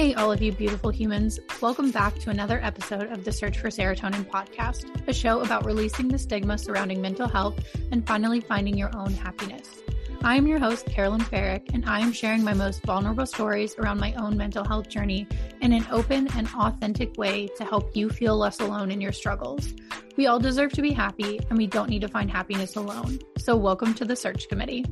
[0.00, 1.38] Hey, all of you beautiful humans.
[1.60, 6.08] Welcome back to another episode of the Search for Serotonin podcast, a show about releasing
[6.08, 7.62] the stigma surrounding mental health
[7.92, 9.82] and finally finding your own happiness.
[10.22, 14.00] I am your host, Carolyn Ferrick, and I am sharing my most vulnerable stories around
[14.00, 15.28] my own mental health journey
[15.60, 19.74] in an open and authentic way to help you feel less alone in your struggles.
[20.16, 23.18] We all deserve to be happy, and we don't need to find happiness alone.
[23.36, 24.86] So, welcome to the Search Committee.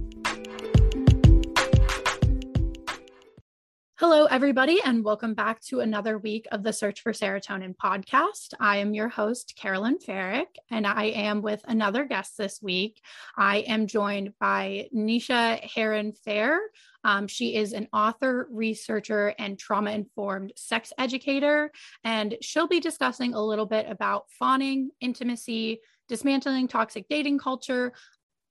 [4.00, 8.54] Hello, everybody, and welcome back to another week of the Search for Serotonin podcast.
[8.60, 13.02] I am your host, Carolyn Ferrick, and I am with another guest this week.
[13.36, 16.58] I am joined by Nischa Heron Phair.
[17.02, 21.72] Um, she is an author, researcher, and trauma informed sex educator,
[22.04, 27.92] and she'll be discussing a little bit about fawning, intimacy, dismantling toxic dating culture,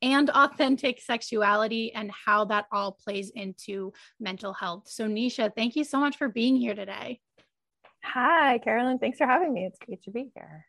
[0.01, 4.87] and authentic sexuality and how that all plays into mental health.
[4.87, 7.19] So, Nischa, thank you so much for being here today.
[8.03, 8.99] Hi, Carolyn.
[8.99, 9.65] Thanks for having me.
[9.65, 10.65] It's great to be here.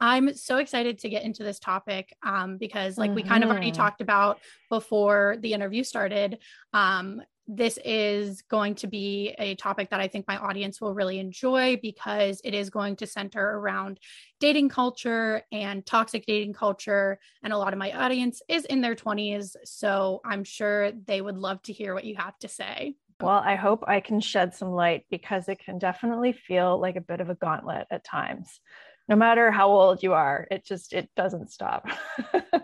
[0.00, 3.16] I'm so excited to get into this topic um, because, like, mm-hmm.
[3.16, 3.80] we kind of already mm-hmm.
[3.80, 4.38] talked about
[4.70, 6.38] before the interview started.
[6.72, 11.18] Um, this is going to be a topic that I think my audience will really
[11.18, 13.98] enjoy because it is going to center around
[14.38, 17.18] dating culture and toxic dating culture.
[17.42, 19.56] And a lot of my audience is in their 20s.
[19.64, 22.94] So I'm sure they would love to hear what you have to say.
[23.20, 27.00] Well, I hope I can shed some light because it can definitely feel like a
[27.00, 28.60] bit of a gauntlet at times
[29.08, 31.88] no matter how old you are it just it doesn't stop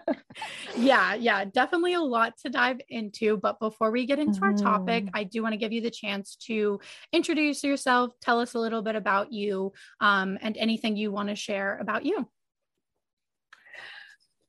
[0.77, 4.45] yeah yeah definitely a lot to dive into but before we get into mm-hmm.
[4.45, 5.17] our topic mm-hmm.
[5.17, 6.79] i do want to give you the chance to
[7.13, 11.37] introduce yourself tell us a little bit about you um, and anything you want to
[11.37, 12.29] share about you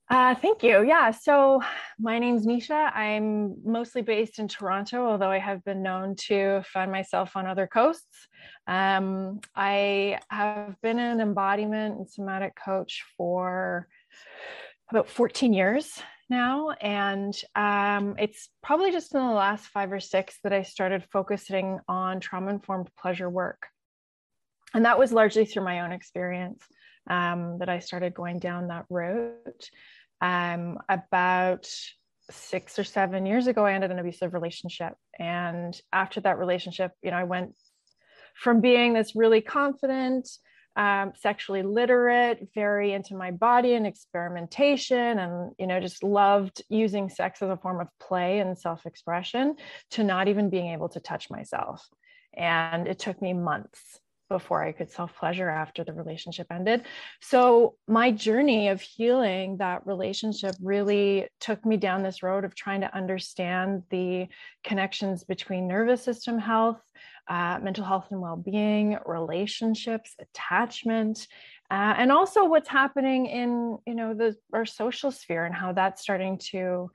[0.09, 0.83] uh, thank you.
[0.83, 1.11] Yeah.
[1.11, 1.61] So
[1.99, 2.95] my name's Nischa.
[2.95, 7.67] I'm mostly based in Toronto, although I have been known to find myself on other
[7.67, 8.27] coasts.
[8.67, 13.87] Um, I have been an embodiment and somatic coach for
[14.91, 15.99] about 14 years
[16.29, 16.69] now.
[16.81, 21.79] And um, it's probably just in the last five or six that I started focusing
[21.87, 23.67] on trauma informed pleasure work.
[24.73, 26.63] And that was largely through my own experience
[27.09, 29.69] um, that I started going down that route.
[30.25, 31.67] Um, about
[32.31, 34.93] six or seven years ago, I ended an abusive relationship.
[35.19, 37.49] And after that relationship, you know, I went
[38.43, 40.27] from being this really confident,
[40.75, 47.09] um, sexually literate, very into my body and experimentation, and you know, just loved using
[47.09, 49.55] sex as a form of play and self-expression,
[49.91, 51.87] to not even being able to touch myself.
[52.35, 53.99] And it took me months
[54.29, 56.83] before I could self pleasure after the relationship ended.
[57.21, 62.81] So, my journey of healing that relationship really took me down this road of trying
[62.81, 64.27] to understand the
[64.63, 66.81] connections between nervous system health,
[67.27, 71.27] uh, mental health and well being, relationships, attachment.
[71.71, 76.01] Uh, and also what's happening in you know the our social sphere and how that's
[76.01, 76.91] starting to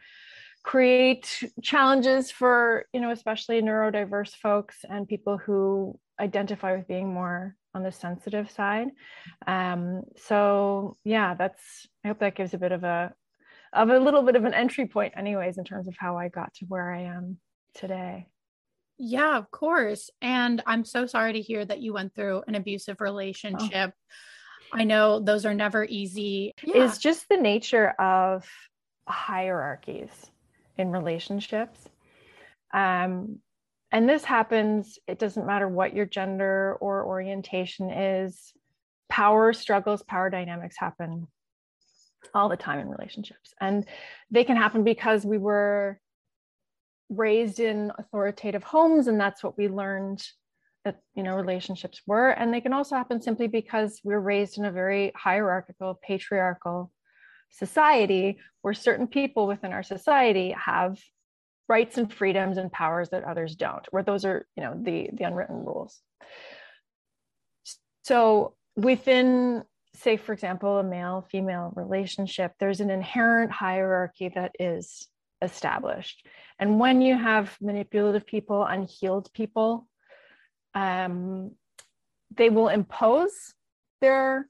[0.62, 7.56] create challenges for you know especially neurodiverse folks and people who identify with being more
[7.74, 8.88] on the sensitive side.
[9.46, 13.12] Um, so yeah that's i hope that gives a bit of a
[13.72, 16.52] of a little bit of an entry point anyways in terms of how i got
[16.54, 17.38] to where i am
[17.74, 18.26] today.
[18.98, 20.10] Yeah of course.
[20.20, 23.92] And i'm so sorry to hear that you went through an abusive relationship.
[23.94, 24.78] Oh.
[24.78, 26.52] i know those are never easy.
[26.62, 26.84] Yeah.
[26.84, 28.46] it's just the nature of
[29.08, 30.10] hierarchies
[30.80, 31.88] in relationships.
[32.72, 33.38] Um,
[33.92, 38.52] and this happens, it doesn't matter what your gender or orientation is,
[39.08, 41.26] power struggles, power dynamics happen
[42.34, 43.52] all the time in relationships.
[43.60, 43.86] And
[44.30, 46.00] they can happen because we were
[47.08, 50.24] raised in authoritative homes and that's what we learned
[50.84, 54.64] that you know relationships were and they can also happen simply because we're raised in
[54.64, 56.90] a very hierarchical patriarchal
[57.50, 60.98] society where certain people within our society have
[61.68, 65.24] rights and freedoms and powers that others don't where those are you know the the
[65.24, 66.00] unwritten rules.
[68.02, 69.62] So within
[69.94, 75.08] say for example a male female relationship there's an inherent hierarchy that is
[75.42, 76.26] established.
[76.58, 79.86] And when you have manipulative people unhealed people
[80.74, 81.52] um,
[82.36, 83.54] they will impose
[84.00, 84.48] their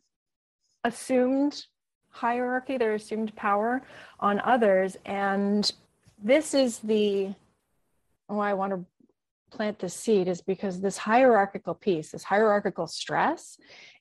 [0.85, 1.65] assumed
[2.11, 3.83] hierarchy, their assumed power
[4.19, 4.97] on others.
[5.05, 5.71] And
[6.23, 7.35] this is the
[8.27, 8.85] why I want to
[9.51, 13.59] plant the seed is because this hierarchical piece, this hierarchical stress,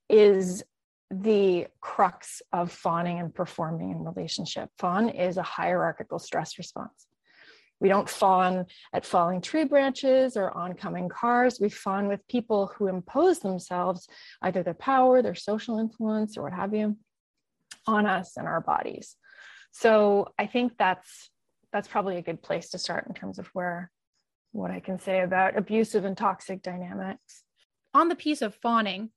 [0.07, 0.63] is
[1.11, 4.69] the crux of fawning and performing in relationship.
[4.77, 7.07] Fawn is a hierarchical stress response.
[7.79, 11.59] We don't fawn at falling tree branches or oncoming cars.
[11.59, 14.07] We fawn with people who impose themselves,
[14.41, 16.97] either their power, their social influence, or what have you,
[17.89, 19.15] on us and our bodies.
[19.71, 21.30] So I think that's
[21.71, 23.91] that's probably a good place to start in terms of where
[24.51, 27.44] what I can say about abusive and toxic dynamics.
[27.94, 29.12] On the piece of fawning,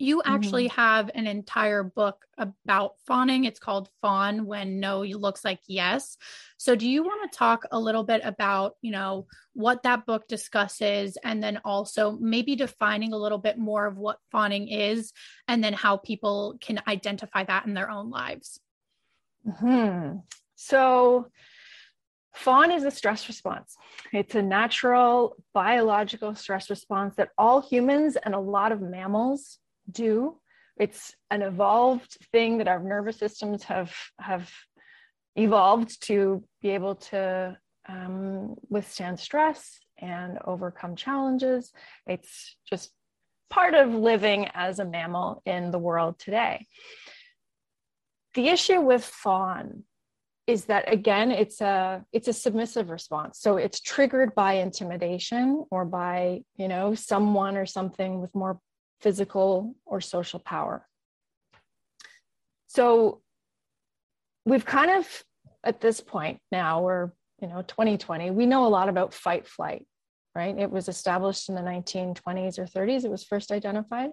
[0.00, 0.80] you actually mm-hmm.
[0.80, 3.44] have an entire book about fawning.
[3.44, 6.16] It's called Fawn When No Looks Like Yes.
[6.56, 10.26] So, do you want to talk a little bit about, you know, what that book
[10.26, 15.12] discusses and then also maybe defining a little bit more of what fawning is
[15.46, 18.58] and then how people can identify that in their own lives?
[19.58, 20.18] Hmm.
[20.56, 21.26] So,
[22.32, 23.76] Fawn is a stress response.
[24.12, 29.58] It's a natural biological stress response that all humans and a lot of mammals
[29.92, 30.38] do.
[30.76, 34.50] It's an evolved thing that our nervous systems have have
[35.36, 37.56] evolved to be able to
[37.88, 41.72] um, withstand stress and overcome challenges.
[42.06, 42.90] It's just
[43.50, 46.66] part of living as a mammal in the world today.
[48.34, 49.84] The issue with fawn
[50.46, 55.84] is that again it's a it's a submissive response so it's triggered by intimidation or
[55.84, 58.58] by you know someone or something with more
[59.00, 60.86] physical or social power.
[62.66, 63.20] So
[64.44, 65.24] we've kind of
[65.64, 67.10] at this point now we're
[67.42, 69.86] you know 2020 we know a lot about fight flight
[70.34, 70.56] right?
[70.58, 74.10] It was established in the 1920s or 30s it was first identified.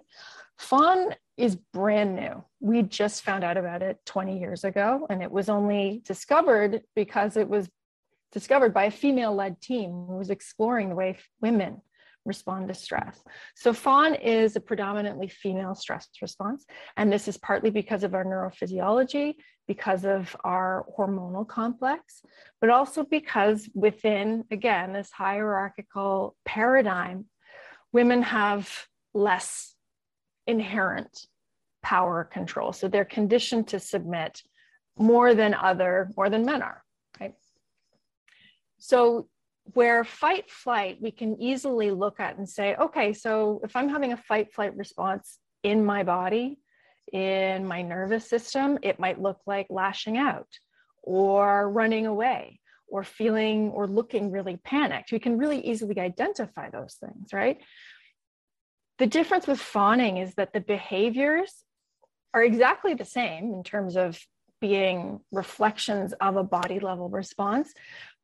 [0.58, 2.42] Fawn is brand new.
[2.60, 7.36] We just found out about it 20 years ago and it was only discovered because
[7.36, 7.68] it was
[8.32, 11.80] discovered by a female led team who was exploring the way women
[12.28, 13.24] respond to stress.
[13.56, 16.64] So fawn is a predominantly female stress response.
[16.96, 19.34] And this is partly because of our neurophysiology,
[19.66, 22.22] because of our hormonal complex,
[22.60, 27.24] but also because within, again, this hierarchical paradigm,
[27.92, 28.70] women have
[29.14, 29.74] less
[30.46, 31.26] inherent
[31.82, 32.72] power control.
[32.72, 34.42] So they're conditioned to submit
[34.98, 36.84] more than other, more than men are,
[37.20, 37.34] right?
[38.78, 39.28] So
[39.74, 44.12] where fight flight we can easily look at and say okay so if i'm having
[44.12, 46.58] a fight flight response in my body
[47.12, 50.48] in my nervous system it might look like lashing out
[51.02, 55.12] or running away or feeling or looking really panicked.
[55.12, 57.58] We can really easily identify those things right?
[58.98, 61.64] The difference with fawning is that the behaviors
[62.34, 64.18] are exactly the same in terms of
[64.60, 67.72] being reflections of a body level response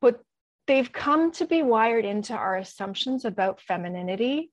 [0.01, 0.21] but
[0.67, 4.51] they've come to be wired into our assumptions about femininity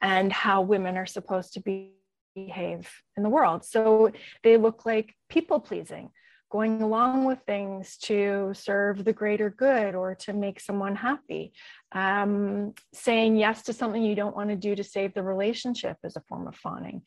[0.00, 1.92] and how women are supposed to be,
[2.34, 3.64] behave in the world.
[3.64, 4.10] So
[4.42, 6.10] they look like people pleasing,
[6.50, 11.52] going along with things to serve the greater good or to make someone happy.
[11.92, 16.16] Um, saying yes to something you don't want to do to save the relationship is
[16.16, 17.02] a form of fawning.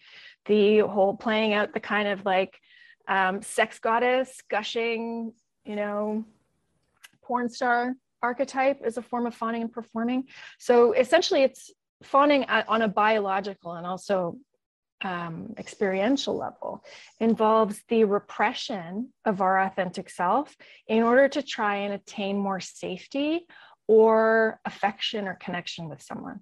[0.46, 2.56] The whole playing out the kind of like
[3.08, 5.34] um, sex goddess, gushing,
[5.64, 6.26] you know,
[7.24, 7.96] porn star
[8.30, 10.22] archetype is a form of fawning and performing.
[10.60, 11.72] So essentially, it's
[12.04, 12.44] fawning
[12.74, 14.38] on a biological and also
[15.04, 16.84] um, experiential level
[17.20, 20.56] involves the repression of our authentic self
[20.88, 23.46] in order to try and attain more safety
[23.88, 26.40] or affection or connection with someone.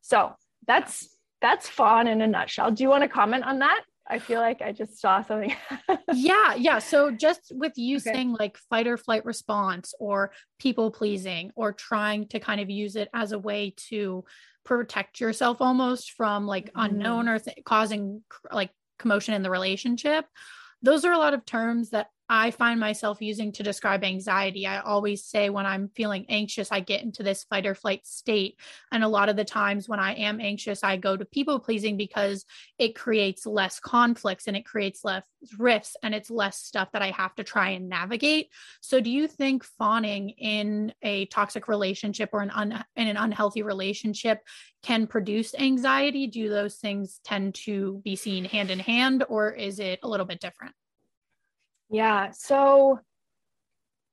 [0.00, 0.34] So
[0.66, 0.94] that's
[1.42, 2.70] that's fawn in a nutshell.
[2.70, 3.82] Do you want to comment on that?
[4.10, 5.54] I feel like I just saw something.
[6.12, 6.80] yeah, yeah.
[6.80, 8.12] So just with you okay.
[8.12, 12.96] saying like fight or flight response or people pleasing or trying to kind of use
[12.96, 14.24] it as a way to
[14.64, 16.80] protect yourself almost from like mm-hmm.
[16.80, 20.26] unknown or th- causing like commotion in the relationship.
[20.82, 24.64] Those are a lot of terms that I find myself using to describe anxiety.
[24.64, 28.60] I always say when I'm feeling anxious, I get into this fight or flight state.
[28.92, 31.96] And a lot of the times when I am anxious, I go to people pleasing
[31.96, 32.44] because
[32.78, 35.24] it creates less conflicts and it creates less
[35.58, 38.50] rifts and it's less stuff that I have to try and navigate.
[38.80, 43.64] So, do you think fawning in a toxic relationship or an un- in an unhealthy
[43.64, 44.38] relationship
[44.84, 46.28] can produce anxiety?
[46.28, 50.26] Do those things tend to be seen hand in hand, or is it a little
[50.26, 50.76] bit different?
[51.90, 52.30] Yeah.
[52.30, 53.00] So,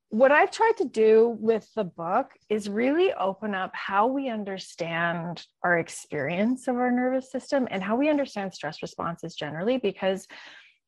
[0.09, 5.45] what I've tried to do with the book is really open up how we understand
[5.63, 10.25] our experience of our nervous system and how we understand stress responses generally, because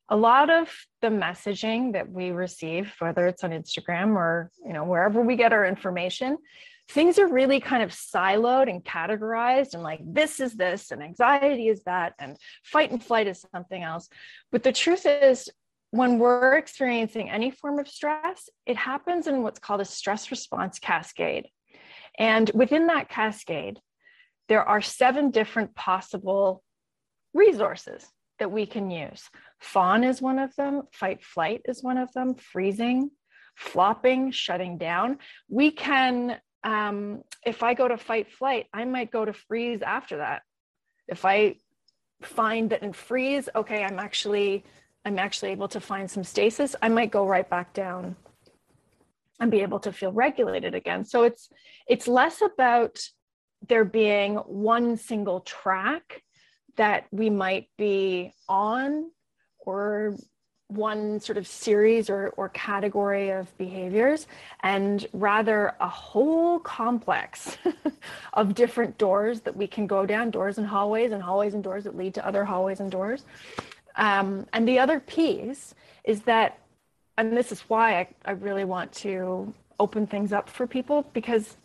[0.08, 4.84] a lot of the messaging that we receive, whether it's on Instagram or you know
[4.84, 6.38] wherever we get our information,
[6.88, 11.68] things are really kind of siloed and categorized and like this is this and anxiety
[11.68, 14.08] is that and fight and flight is something else.
[14.50, 15.48] But the truth is
[15.90, 20.78] when we're experiencing any form of stress, it happens in what's called a stress response
[20.78, 21.48] cascade.
[22.18, 23.80] And within that cascade,
[24.48, 26.62] there are seven different possible
[27.34, 28.06] resources
[28.38, 29.28] that we can use.
[29.60, 33.10] Fawn is one of them, fight flight is one of them, freezing,
[33.56, 35.18] flopping, shutting down.
[35.48, 40.18] We can, um, if I go to fight flight, I might go to freeze after
[40.18, 40.42] that.
[41.08, 41.56] If I
[42.22, 44.64] find that in freeze, okay, I'm actually
[45.04, 48.16] I'm actually able to find some stasis, I might go right back down
[49.40, 51.04] and be able to feel regulated again.
[51.04, 51.48] So it's
[51.86, 53.00] it's less about
[53.68, 56.22] there being one single track
[56.76, 59.10] that we might be on
[59.58, 60.16] or
[60.68, 64.28] one sort of series or, or category of behaviors
[64.62, 67.58] and rather a whole complex
[68.34, 71.84] of different doors that we can go down doors and hallways and hallways and doors
[71.84, 73.24] that lead to other hallways and doors
[74.00, 76.58] um, and the other piece is that,
[77.18, 81.56] and this is why I, I really want to open things up for people because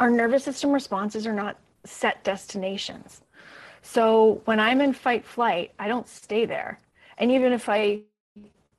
[0.00, 3.22] our nervous system responses are not set destinations.
[3.82, 6.80] So when I'm in fight flight, I don't stay there.
[7.18, 8.00] And even if I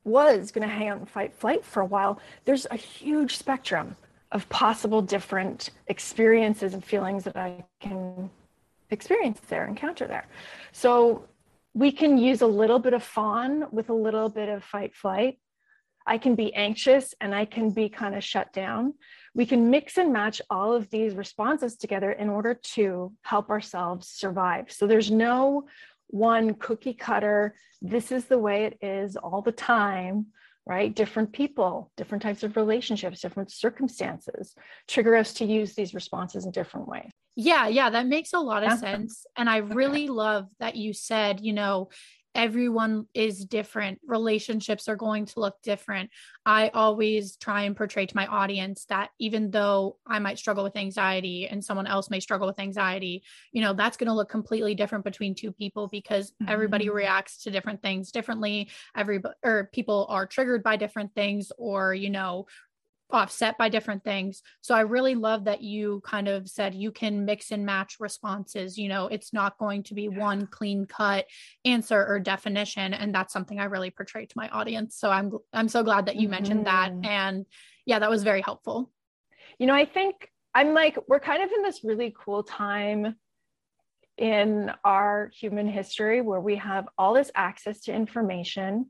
[0.03, 3.95] was going to hang out in fight flight for a while, there's a huge spectrum
[4.33, 8.29] of possible different experiences and feelings that I can
[8.89, 10.27] experience there, encounter there.
[10.73, 11.25] So
[11.75, 15.39] we can use a little bit of fawn with a little bit of fight flight.
[16.07, 18.93] I can be anxious and I can be kind of shut down.
[19.33, 24.07] We can mix and match all of these responses together in order to help ourselves
[24.07, 24.71] survive.
[24.71, 25.65] So there's no
[26.07, 30.27] one cookie cutter, this is the way it is all the time,
[30.65, 30.95] right?
[30.95, 34.55] Different people, different types of relationships, different circumstances
[34.87, 37.11] trigger us to use these responses in different ways.
[37.35, 38.77] Yeah, yeah, that makes a lot of yeah.
[38.77, 39.25] sense.
[39.35, 41.89] And I really love that you said, you know,
[42.35, 43.99] everyone is different.
[44.05, 46.09] Relationships are going to look different.
[46.45, 50.75] I always try and portray to my audience that even though I might struggle with
[50.75, 53.23] anxiety and someone else may struggle with anxiety,
[53.53, 56.51] you know, that's going to look completely different between two people because mm-hmm.
[56.51, 58.69] everybody reacts to different things differently.
[58.95, 62.47] Every or people are triggered by different things or, you know,
[63.11, 64.41] offset by different things.
[64.61, 68.77] So I really love that you kind of said you can mix and match responses.
[68.77, 71.25] You know, it's not going to be one clean cut
[71.63, 74.97] answer or definition and that's something I really portray to my audience.
[74.97, 76.31] So I'm I'm so glad that you mm-hmm.
[76.31, 77.05] mentioned that mm-hmm.
[77.05, 77.45] and
[77.85, 78.91] yeah, that was very helpful.
[79.59, 83.15] You know, I think I'm like we're kind of in this really cool time
[84.17, 88.87] in our human history where we have all this access to information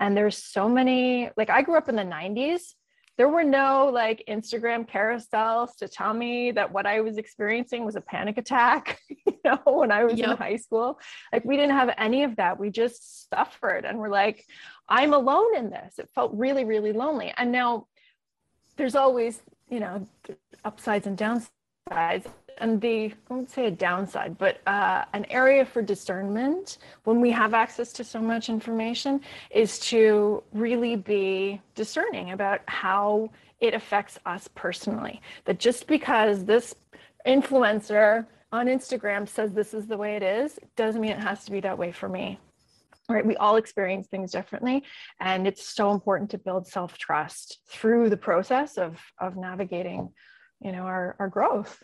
[0.00, 2.74] and there's so many like I grew up in the 90s
[3.16, 7.96] there were no like Instagram carousels to tell me that what I was experiencing was
[7.96, 10.30] a panic attack, you know, when I was yep.
[10.30, 10.98] in high school.
[11.32, 12.58] Like we didn't have any of that.
[12.58, 14.44] We just suffered and we're like,
[14.88, 15.98] I'm alone in this.
[15.98, 17.32] It felt really, really lonely.
[17.36, 17.86] And now
[18.76, 20.06] there's always, you know,
[20.64, 22.26] upsides and downsides
[22.58, 27.30] and the I won't say a downside, but uh, an area for discernment when we
[27.30, 29.20] have access to so much information
[29.50, 33.30] is to really be discerning about how
[33.60, 35.20] it affects us personally.
[35.44, 36.74] That just because this
[37.26, 41.50] influencer on Instagram says this is the way it is, doesn't mean it has to
[41.50, 42.38] be that way for me.
[43.08, 43.26] Right?
[43.26, 44.82] We all experience things differently,
[45.20, 50.10] and it's so important to build self trust through the process of of navigating,
[50.60, 51.82] you know, our our growth.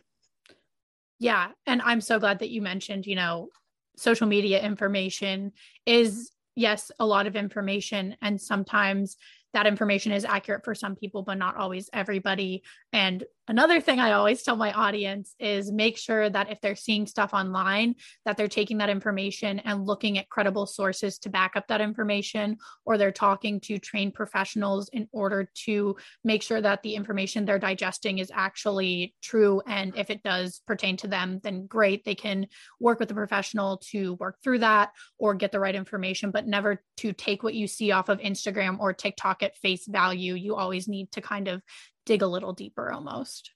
[1.20, 1.48] Yeah.
[1.66, 3.50] And I'm so glad that you mentioned, you know,
[3.96, 5.52] social media information
[5.84, 8.16] is, yes, a lot of information.
[8.22, 9.16] And sometimes
[9.52, 12.62] that information is accurate for some people, but not always everybody.
[12.92, 17.04] And another thing I always tell my audience is make sure that if they're seeing
[17.04, 21.66] stuff online, that they're taking that information and looking at credible sources to back up
[21.66, 26.94] that information, or they're talking to trained professionals in order to make sure that the
[26.94, 29.60] information they're digesting is actually true.
[29.66, 32.04] And if it does pertain to them, then great.
[32.04, 32.46] They can
[32.78, 36.84] work with a professional to work through that or get the right information, but never
[36.98, 40.34] to take what you see off of Instagram or TikTok at face value.
[40.34, 41.62] You always need to kind of
[42.06, 43.50] dig a little deeper almost.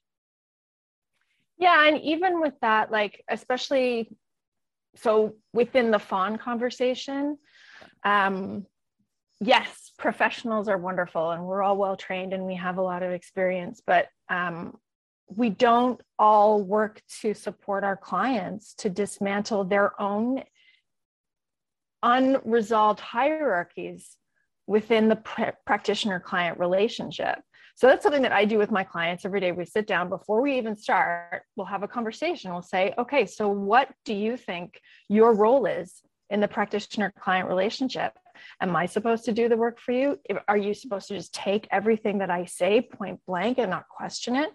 [1.57, 1.87] Yeah.
[1.87, 4.15] And even with that, like, especially
[4.97, 7.37] so within the fawn conversation,
[8.03, 8.65] um,
[9.41, 13.11] yes, professionals are wonderful and we're all well trained and we have a lot of
[13.11, 14.77] experience, but um,
[15.27, 20.43] we don't all work to support our clients to dismantle their own
[22.03, 24.17] unresolved hierarchies
[24.67, 27.39] within the pr- practitioner client relationship.
[27.75, 29.51] So that's something that I do with my clients every day.
[29.51, 32.51] We sit down before we even start, we'll have a conversation.
[32.51, 34.79] We'll say, okay, so what do you think
[35.09, 38.13] your role is in the practitioner client relationship?
[38.61, 40.19] am I supposed to do the work for you?
[40.47, 44.35] Are you supposed to just take everything that I say point blank and not question
[44.35, 44.49] it?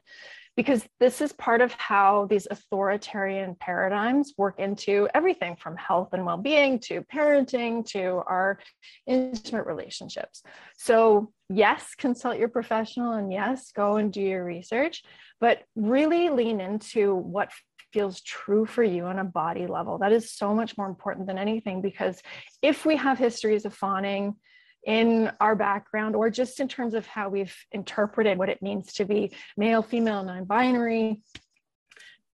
[0.60, 6.26] Because this is part of how these authoritarian paradigms work into everything from health and
[6.26, 8.58] well being to parenting to our
[9.06, 10.42] intimate relationships.
[10.76, 15.02] So, yes, consult your professional and yes, go and do your research,
[15.40, 17.48] but really lean into what
[17.90, 19.96] feels true for you on a body level.
[19.96, 22.20] That is so much more important than anything because
[22.60, 24.36] if we have histories of fawning
[24.84, 29.04] in our background or just in terms of how we've interpreted what it means to
[29.04, 31.20] be male, female, non binary,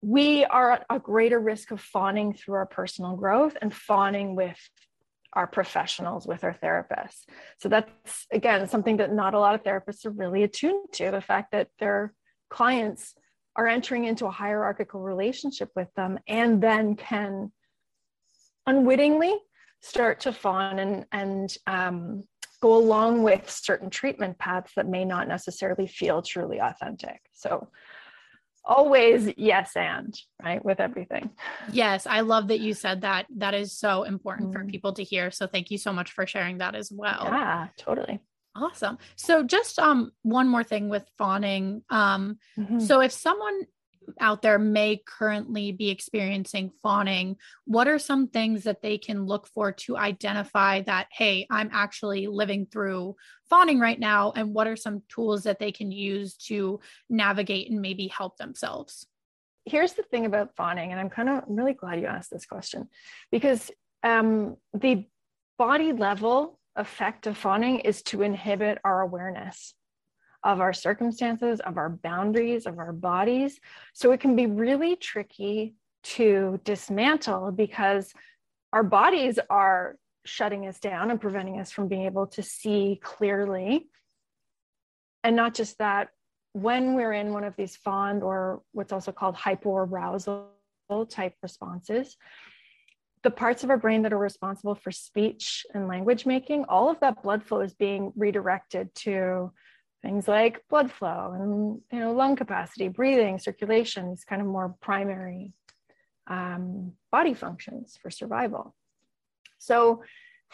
[0.02, 4.58] we are at a greater risk of fawning through our personal growth and fawning with
[5.34, 7.24] our professionals, with our therapists.
[7.58, 11.20] So that's, again, something that not a lot of therapists are really attuned to the
[11.20, 12.14] fact that their
[12.48, 13.14] clients
[13.54, 17.52] are entering into a hierarchical relationship with them and then can
[18.66, 19.36] unwittingly
[19.80, 22.24] start to fawn and, and um,
[22.60, 27.20] go along with certain treatment paths that may not necessarily feel truly authentic.
[27.32, 27.68] So,
[28.62, 31.30] always yes and right with everything
[31.72, 34.66] yes i love that you said that that is so important mm-hmm.
[34.66, 37.68] for people to hear so thank you so much for sharing that as well yeah
[37.78, 38.20] totally
[38.56, 38.98] Awesome.
[39.16, 41.82] So just um one more thing with fawning.
[41.88, 42.80] Um mm-hmm.
[42.80, 43.62] so if someone
[44.20, 49.46] out there may currently be experiencing fawning, what are some things that they can look
[49.46, 53.16] for to identify that hey, I'm actually living through
[53.48, 57.80] fawning right now and what are some tools that they can use to navigate and
[57.80, 59.06] maybe help themselves?
[59.64, 62.88] Here's the thing about fawning and I'm kind of really glad you asked this question
[63.30, 63.70] because
[64.02, 65.06] um the
[65.58, 69.74] body level effect of fawning is to inhibit our awareness
[70.44, 73.60] of our circumstances, of our boundaries, of our bodies.
[73.92, 78.12] So it can be really tricky to dismantle because
[78.72, 83.88] our bodies are shutting us down and preventing us from being able to see clearly.
[85.24, 86.08] And not just that,
[86.52, 90.48] when we're in one of these fawn or what's also called hypoarousal
[91.08, 92.16] type responses,
[93.22, 96.98] the parts of our brain that are responsible for speech and language making, all of
[97.00, 99.52] that blood flow is being redirected to
[100.02, 104.74] things like blood flow and you know lung capacity, breathing, circulation, these kind of more
[104.80, 105.52] primary
[106.26, 108.74] um, body functions for survival.
[109.58, 110.02] So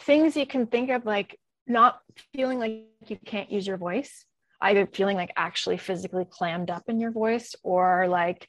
[0.01, 1.99] things you can think of like not
[2.33, 4.25] feeling like you can't use your voice,
[4.61, 8.47] either feeling like actually physically clammed up in your voice or like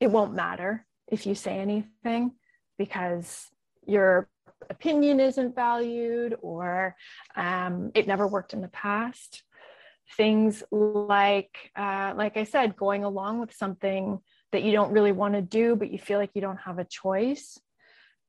[0.00, 2.32] it won't matter if you say anything
[2.78, 3.46] because
[3.86, 4.28] your
[4.70, 6.94] opinion isn't valued or
[7.36, 9.42] um, it never worked in the past
[10.16, 14.18] things like uh, like i said going along with something
[14.52, 16.84] that you don't really want to do but you feel like you don't have a
[16.84, 17.58] choice.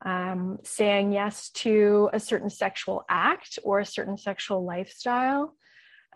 [0.02, 5.54] Um, saying yes to a certain sexual act or a certain sexual lifestyle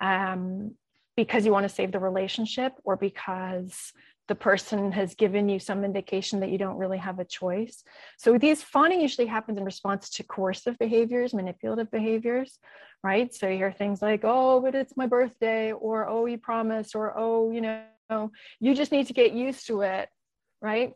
[0.00, 0.74] um,
[1.18, 3.92] because you want to save the relationship or because
[4.28, 7.84] the person has given you some indication that you don't really have a choice.
[8.18, 12.58] So these fawning usually happens in response to coercive behaviors, manipulative behaviors,
[13.02, 13.34] right?
[13.34, 17.12] So you hear things like, oh, but it's my birthday, or oh, you promised, or
[17.18, 20.08] oh, you know, you just need to get used to it,
[20.62, 20.94] right?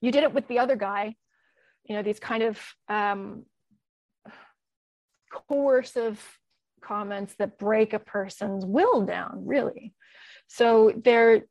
[0.00, 1.16] You did it with the other guy.
[1.84, 3.44] You know, these kind of um,
[5.48, 6.20] coercive
[6.80, 9.94] comments that break a person's will down, really.
[10.46, 11.42] So they're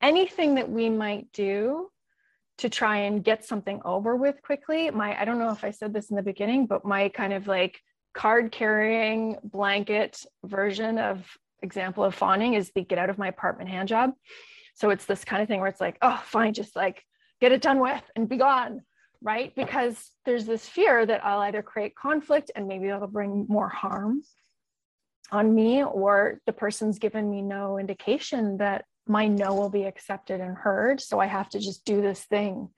[0.00, 1.90] anything that we might do
[2.58, 5.92] to try and get something over with quickly my i don't know if i said
[5.92, 7.80] this in the beginning but my kind of like
[8.14, 11.24] card carrying blanket version of
[11.62, 14.12] example of fawning is the get out of my apartment hand job.
[14.74, 17.04] So it's this kind of thing where it's like oh fine just like
[17.40, 18.82] get it done with and be gone
[19.20, 19.52] right?
[19.56, 24.22] Because there's this fear that i'll either create conflict and maybe that'll bring more harm
[25.32, 30.40] on me or the person's given me no indication that my no will be accepted
[30.40, 31.00] and heard.
[31.00, 32.68] So I have to just do this thing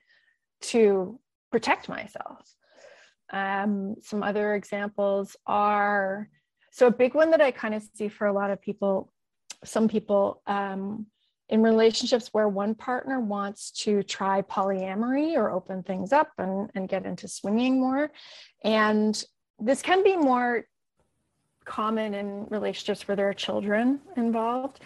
[0.61, 1.19] to
[1.51, 2.53] protect myself.
[3.31, 6.29] Um, some other examples are
[6.71, 9.11] so a big one that I kind of see for a lot of people,
[9.63, 11.05] some people um,
[11.49, 16.87] in relationships where one partner wants to try polyamory or open things up and, and
[16.87, 18.09] get into swinging more.
[18.63, 19.21] And
[19.59, 20.63] this can be more
[21.65, 24.79] common in relationships where there are children involved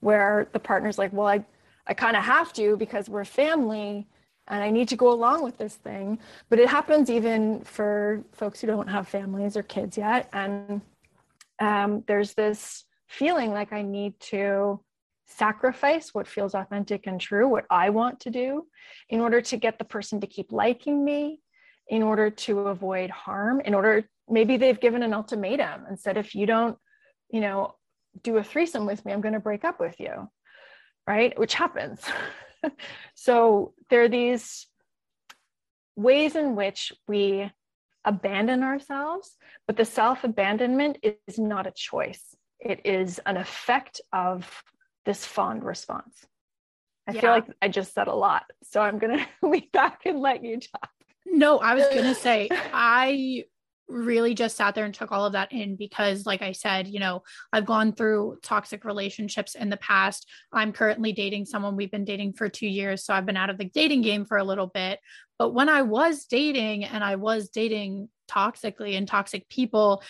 [0.00, 1.44] where the partner's like, well, I,
[1.86, 4.06] I kind of have to because we're family
[4.48, 6.18] and I need to go along with this thing.
[6.48, 10.28] But it happens even for folks who don't have families or kids yet.
[10.32, 10.80] And
[11.58, 14.80] um, there's this feeling like I need to
[15.26, 18.66] sacrifice what feels authentic and true, what I want to do,
[19.08, 21.40] in order to get the person to keep liking me,
[21.88, 26.34] in order to avoid harm, in order maybe they've given an ultimatum and said if
[26.34, 26.76] you don't
[27.30, 27.75] you know
[28.22, 30.28] do a threesome with me i'm going to break up with you
[31.06, 31.38] right?
[31.38, 32.00] Which happens.
[33.14, 34.66] So there are these
[35.94, 37.52] ways in which we
[38.04, 39.36] abandon ourselves
[39.68, 40.98] but the self abandonment
[41.28, 42.34] is not a choice.
[42.58, 44.50] It is an effect of
[45.04, 46.26] this fawn response.
[47.06, 47.20] I yeah.
[47.20, 50.42] feel like i just said a lot so i'm going to lean back and let
[50.42, 50.90] you talk.
[51.24, 53.44] No i was going to say i
[53.88, 56.98] really just sat there and took all of that in because like i said you
[56.98, 57.22] know
[57.52, 60.28] i've gone through toxic relationships in the past.
[60.52, 63.58] I'm currently dating someone we've been dating for 2 years so i've been out of
[63.58, 65.00] the dating game for a little bit.
[65.38, 70.02] But when i was dating and i was dating toxically and toxic people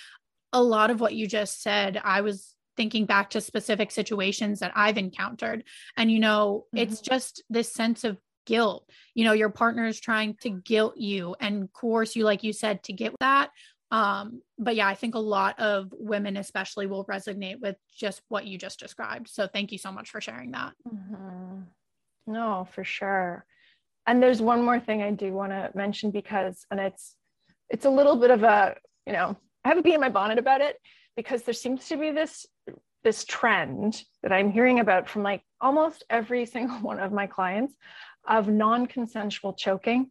[0.52, 4.72] a lot of what you just said i was thinking back to specific situations that
[4.74, 5.64] i've encountered.
[5.96, 6.82] And you know mm-hmm.
[6.82, 8.88] it's just this sense of guilt.
[9.14, 12.82] You know, your partner is trying to guilt you and coerce you, like you said,
[12.84, 13.50] to get that.
[13.90, 18.46] Um, but yeah, I think a lot of women, especially, will resonate with just what
[18.46, 19.28] you just described.
[19.28, 20.72] So thank you so much for sharing that.
[20.88, 21.60] Mm-hmm.
[22.26, 23.44] No, for sure.
[24.06, 27.14] And there's one more thing I do want to mention because, and it's
[27.68, 30.38] it's a little bit of a, you know, I have a bee in my bonnet
[30.38, 30.76] about it
[31.16, 32.46] because there seems to be this
[33.02, 37.74] this trend that I'm hearing about from like almost every single one of my clients
[38.28, 40.10] of non consensual choking.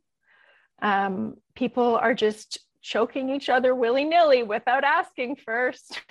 [0.82, 6.01] Um, people are just choking each other willy nilly without asking first.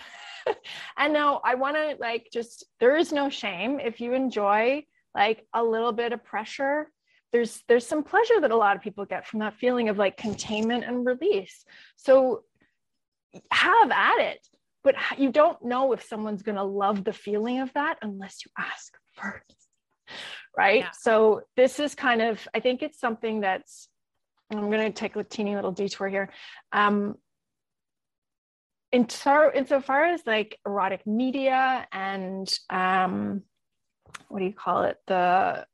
[0.98, 5.46] and now I want to like just, there is no shame if you enjoy like
[5.54, 6.90] a little bit of pressure.
[7.32, 10.16] There's there's some pleasure that a lot of people get from that feeling of like
[10.16, 11.64] containment and release.
[11.96, 12.42] So
[13.50, 14.46] have at it,
[14.84, 18.52] but you don't know if someone's going to love the feeling of that unless you
[18.56, 19.64] ask first
[20.56, 20.80] right?
[20.80, 20.90] Yeah.
[20.92, 23.88] so this is kind of i think it's something that's
[24.52, 26.30] i'm going to take a teeny little detour here.
[26.72, 27.16] Um
[28.92, 33.42] in so insofar as like erotic media and um
[34.28, 34.96] what do you call it?
[35.06, 35.66] The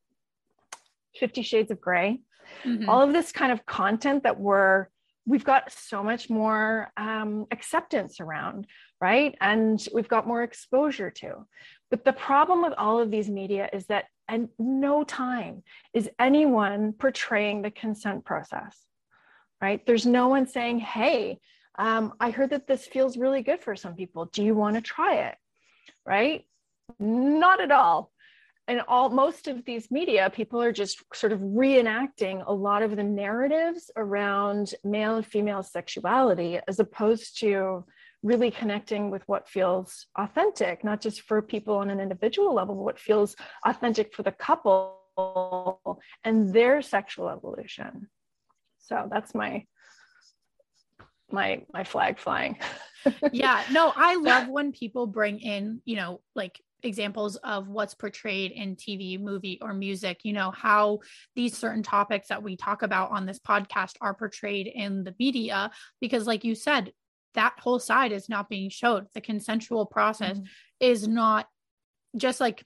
[1.16, 2.20] 50 shades of gray
[2.64, 2.88] mm-hmm.
[2.88, 4.86] all of this kind of content that we're
[5.26, 8.66] we've got so much more um, acceptance around
[9.00, 11.46] right and we've got more exposure to
[11.90, 16.92] but the problem with all of these media is that and no time is anyone
[16.92, 18.78] portraying the consent process,
[19.60, 19.84] right?
[19.84, 21.40] There's no one saying, hey,
[21.76, 24.26] um, I heard that this feels really good for some people.
[24.26, 25.34] Do you want to try it?
[26.06, 26.44] Right?
[27.00, 28.12] Not at all.
[28.68, 32.94] And all most of these media, people are just sort of reenacting a lot of
[32.94, 37.84] the narratives around male and female sexuality as opposed to
[38.22, 42.84] really connecting with what feels authentic, not just for people on an individual level, but
[42.84, 44.98] what feels authentic for the couple
[46.24, 48.08] and their sexual evolution.
[48.78, 49.64] So that's my
[51.32, 52.58] my my flag flying.
[53.32, 58.52] yeah, no, I love when people bring in, you know, like examples of what's portrayed
[58.52, 61.00] in TV, movie, or music, you know, how
[61.36, 65.70] these certain topics that we talk about on this podcast are portrayed in the media.
[66.00, 66.92] Because, like you said,
[67.34, 69.06] that whole side is not being showed.
[69.14, 70.46] The consensual process mm-hmm.
[70.80, 71.46] is not
[72.16, 72.64] just like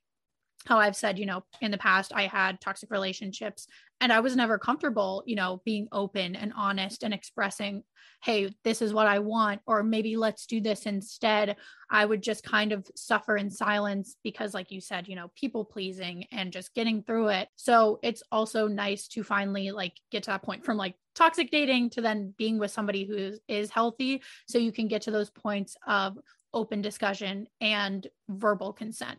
[0.66, 3.66] how I've said, you know, in the past, I had toxic relationships
[4.00, 7.83] and I was never comfortable, you know, being open and honest and expressing,
[8.22, 11.57] hey, this is what I want, or maybe let's do this instead.
[11.90, 15.64] I would just kind of suffer in silence because, like you said, you know, people
[15.64, 17.48] pleasing and just getting through it.
[17.57, 21.90] So it's also nice to finally like get to that point from like toxic dating
[21.90, 24.22] to then being with somebody who is, is healthy.
[24.48, 26.18] So you can get to those points of
[26.52, 29.18] open discussion and verbal consent.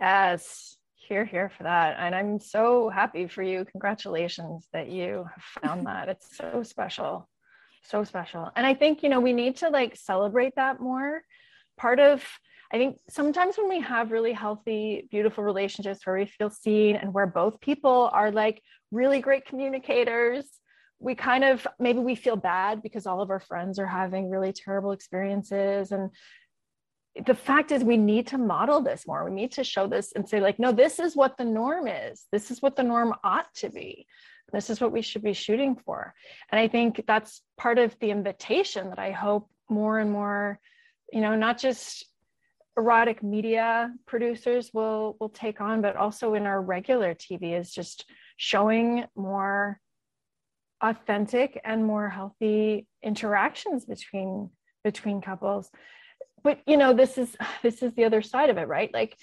[0.00, 1.96] Yes, hear, hear for that.
[1.98, 3.64] And I'm so happy for you.
[3.64, 6.08] Congratulations that you have found that.
[6.08, 7.28] It's so special,
[7.82, 8.50] so special.
[8.56, 11.22] And I think, you know, we need to like celebrate that more.
[11.76, 12.24] Part of,
[12.72, 17.12] I think sometimes when we have really healthy, beautiful relationships where we feel seen and
[17.12, 20.46] where both people are like really great communicators,
[21.00, 24.52] we kind of maybe we feel bad because all of our friends are having really
[24.52, 26.10] terrible experiences and
[27.26, 29.24] the fact is we need to model this more.
[29.24, 32.26] We need to show this and say like no this is what the norm is.
[32.32, 34.06] This is what the norm ought to be.
[34.52, 36.14] This is what we should be shooting for.
[36.50, 40.58] And i think that's part of the invitation that i hope more and more
[41.12, 42.06] you know not just
[42.76, 48.04] erotic media producers will will take on but also in our regular tv is just
[48.36, 49.80] showing more
[50.82, 54.50] authentic and more healthy interactions between
[54.82, 55.70] between couples
[56.44, 58.92] but you know this is this is the other side of it right?
[58.94, 59.16] Like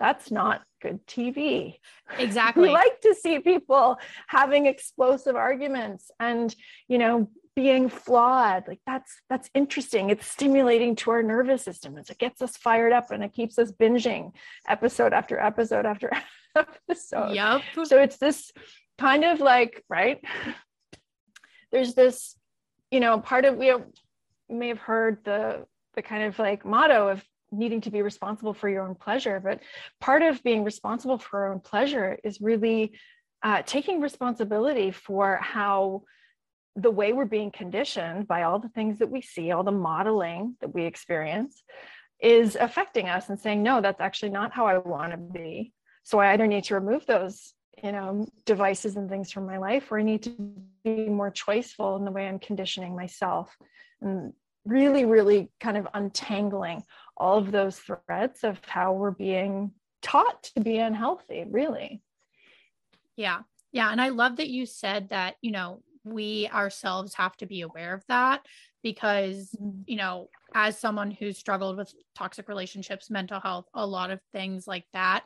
[0.00, 1.76] that's not good tv
[2.18, 6.54] exactly we like to see people having explosive arguments and
[6.88, 8.66] you know being flawed.
[8.66, 10.10] Like that's that's interesting.
[10.10, 13.70] It's stimulating to our nervous system it gets us fired up and it keeps us
[13.70, 14.32] binging
[14.68, 16.10] episode after episode after
[16.56, 17.34] episode.
[17.34, 18.52] Yep so it's this
[18.98, 20.22] kind of like right?
[21.72, 22.36] There's this
[22.90, 23.72] you know part of we
[24.48, 28.68] may have heard the the kind of like motto of needing to be responsible for
[28.68, 29.60] your own pleasure but
[30.00, 32.92] part of being responsible for our own pleasure is really
[33.44, 36.02] uh, taking responsibility for how
[36.76, 40.56] the way we're being conditioned by all the things that we see, all the modeling
[40.60, 41.62] that we experience,
[42.20, 45.72] is affecting us and saying, no, that's actually not how I want to be.
[46.02, 49.92] So I either need to remove those, you know, devices and things from my life,
[49.92, 50.30] or I need to
[50.84, 53.54] be more choiceful in the way I'm conditioning myself.
[54.00, 54.32] And
[54.64, 56.82] really, really kind of untangling
[57.16, 59.72] all of those threads of how we're being
[60.02, 62.02] taught to be unhealthy, really.
[63.16, 63.40] Yeah.
[63.72, 63.90] Yeah.
[63.90, 67.94] And I love that you said that, you know, we ourselves have to be aware
[67.94, 68.42] of that
[68.82, 69.80] because mm-hmm.
[69.86, 74.68] you know as someone who's struggled with toxic relationships mental health a lot of things
[74.68, 75.24] like that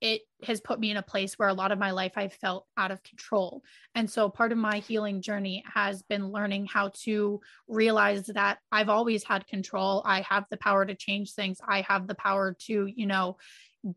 [0.00, 2.66] it has put me in a place where a lot of my life I felt
[2.76, 3.62] out of control.
[3.94, 8.90] And so part of my healing journey has been learning how to realize that I've
[8.90, 10.02] always had control.
[10.04, 11.58] I have the power to change things.
[11.66, 13.38] I have the power to, you know,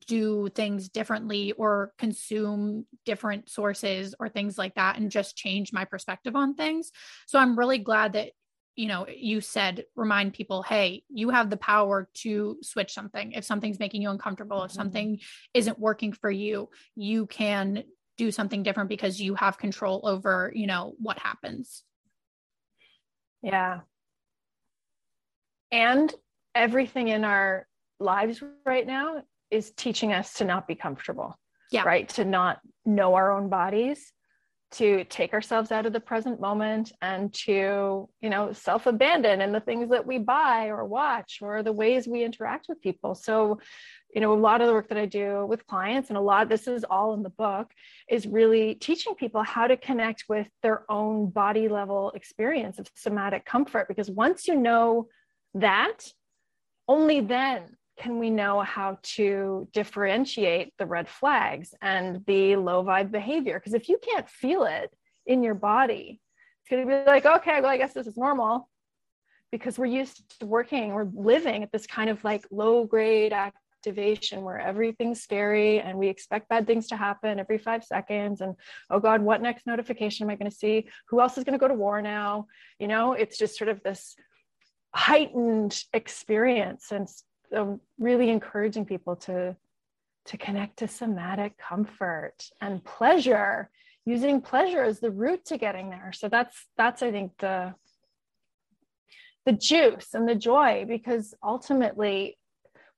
[0.08, 5.84] do things differently or consume different sources or things like that and just change my
[5.84, 6.92] perspective on things.
[7.28, 8.32] So I'm really glad that
[8.80, 13.44] you know you said remind people hey you have the power to switch something if
[13.44, 14.80] something's making you uncomfortable if mm-hmm.
[14.80, 15.20] something
[15.54, 17.84] isn't working for you you can
[18.18, 21.84] do something different because you have control over you know what happens
[23.42, 23.80] yeah
[25.72, 26.14] and
[26.56, 27.68] everything in our
[28.00, 31.38] lives right now is teaching us to not be comfortable.
[31.72, 31.84] Yeah.
[31.84, 32.10] Right.
[32.10, 34.12] To not know our own bodies,
[34.72, 39.52] to take ourselves out of the present moment and to, you know, self abandon in
[39.52, 43.16] the things that we buy or watch or the ways we interact with people.
[43.16, 43.60] So,
[44.14, 46.50] you know, a lot of the work that I do with clients and a lot,
[46.50, 47.72] this is all in the book,
[48.08, 53.46] is really teaching people how to connect with their own body level experience of somatic
[53.46, 53.88] comfort.
[53.88, 55.08] Because once you know
[55.56, 56.12] that,
[56.88, 63.12] only then can we know how to differentiate the red flags and the low vibe
[63.12, 63.60] behavior?
[63.60, 64.90] Because if you can't feel it
[65.28, 66.22] in your body,
[66.62, 68.70] it's going to be like, okay, well, I guess this is normal
[69.52, 74.44] because we're used to working, we're living at this kind of like low grade activation
[74.44, 78.42] where everything's scary and we expect bad things to happen every five seconds.
[78.42, 78.56] And
[78.90, 80.88] oh God, what next notification am I going to see?
[81.10, 82.48] Who else is going to go to war now?
[82.80, 84.16] You know, it's just sort of this
[84.94, 87.08] heightened experience and
[87.98, 89.56] really encouraging people to
[90.26, 93.70] to connect to somatic comfort and pleasure
[94.06, 96.12] using pleasure as the route to getting there.
[96.14, 97.74] So that's that's i think the
[99.46, 102.38] the juice and the joy because ultimately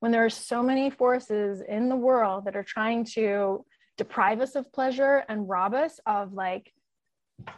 [0.00, 3.64] when there are so many forces in the world that are trying to
[3.96, 6.72] deprive us of pleasure and rob us of like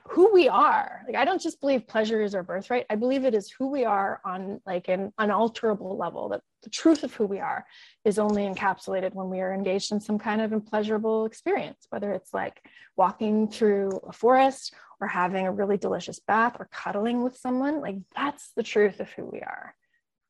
[0.09, 1.03] who we are.
[1.07, 2.87] Like I don't just believe pleasure is our birthright.
[2.88, 6.29] I believe it is who we are on like an unalterable level.
[6.29, 7.64] That the truth of who we are
[8.05, 12.33] is only encapsulated when we are engaged in some kind of unpleasurable experience, whether it's
[12.33, 12.61] like
[12.97, 17.81] walking through a forest or having a really delicious bath or cuddling with someone.
[17.81, 19.75] Like that's the truth of who we are.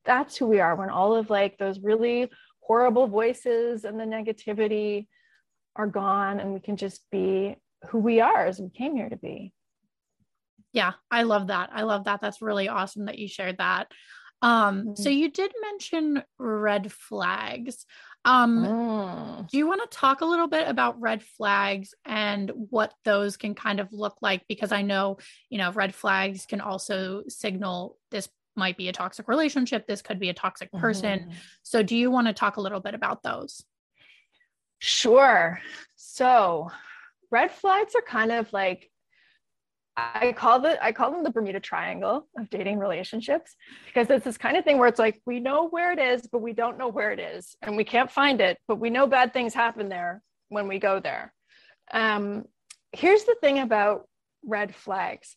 [0.05, 5.07] That's who we are when all of like those really horrible voices and the negativity
[5.77, 7.57] are gone and we can just be
[7.89, 9.53] who we are as we came here to be.
[10.73, 11.71] Yeah, I love that.
[11.73, 12.21] I love that.
[12.21, 13.93] That's really awesome that you shared that.
[14.43, 15.03] Um, mm-hmm.
[15.03, 17.87] so you did mention red flags.
[18.27, 19.51] Um, mm.
[19.51, 23.55] do you want to talk a little bit about red flags and what those can
[23.55, 24.45] kind of look like?
[24.49, 25.19] Because I know,
[25.51, 30.19] you know, red flags can also signal this might be a toxic relationship, this could
[30.19, 31.21] be a toxic person.
[31.21, 31.31] Mm-hmm.
[31.63, 33.65] So do you want to talk a little bit about those?
[34.79, 35.61] Sure.
[35.97, 36.71] So
[37.35, 38.89] red flags are kind of like
[39.97, 44.39] I call the I call them the Bermuda Triangle of dating relationships because it's this
[44.39, 46.89] kind of thing where it's like we know where it is, but we don't know
[46.89, 50.23] where it is, and we can't find it, but we know bad things happen there
[50.49, 51.33] when we go there.
[51.93, 52.45] Um,
[52.93, 54.09] here's the thing about
[54.45, 55.35] red flags: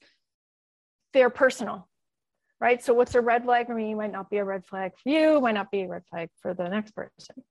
[1.13, 1.87] they're personal,
[2.61, 2.83] right?
[2.83, 5.41] So what's a red flag for me might not be a red flag for you,
[5.41, 7.43] might not be a red flag for the next person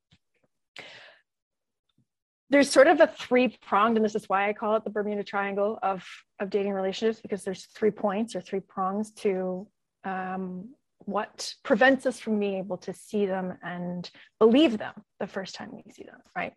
[2.50, 5.24] there's sort of a three pronged, and this is why I call it the Bermuda
[5.24, 6.04] Triangle of
[6.40, 9.66] of dating relationships because there's three points or three prongs to
[10.04, 15.54] um, what prevents us from being able to see them and believe them the first
[15.54, 16.52] time we see them, right?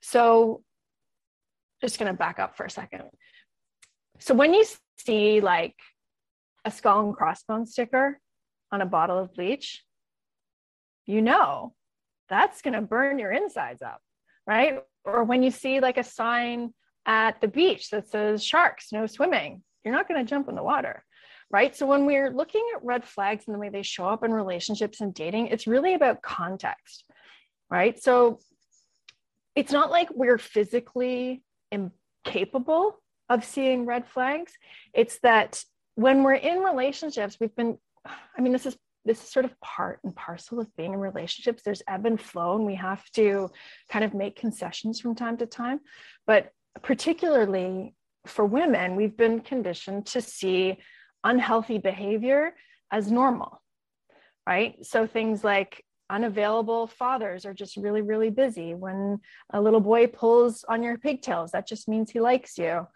[0.00, 0.62] So,
[1.80, 3.02] just going to back up for a second.
[4.18, 4.64] So when you
[4.98, 5.74] see like
[6.64, 8.20] a skull and crossbones sticker
[8.70, 9.82] on a bottle of bleach,
[11.06, 11.74] you know
[12.28, 14.00] that's going to burn your insides up,
[14.46, 14.80] right?
[15.04, 16.72] Or when you see like a sign
[17.06, 20.62] at the beach that says sharks, no swimming, you're not going to jump in the
[20.62, 21.04] water,
[21.50, 21.74] right?
[21.74, 25.00] So when we're looking at red flags and the way they show up in relationships
[25.00, 27.04] and dating, it's really about context,
[27.70, 28.00] right?
[28.00, 28.38] So
[29.54, 34.52] it's not like we're physically incapable of seeing red flags.
[34.94, 35.64] It's that
[35.96, 40.00] when we're in relationships, we've been, I mean, this is this is sort of part
[40.04, 41.62] and parcel of being in relationships.
[41.62, 43.50] There's ebb and flow, and we have to
[43.90, 45.80] kind of make concessions from time to time.
[46.26, 46.50] But
[46.82, 47.94] particularly
[48.26, 50.78] for women, we've been conditioned to see
[51.24, 52.54] unhealthy behavior
[52.90, 53.60] as normal,
[54.46, 54.84] right?
[54.84, 58.74] So things like unavailable fathers are just really, really busy.
[58.74, 59.18] When
[59.50, 62.86] a little boy pulls on your pigtails, that just means he likes you.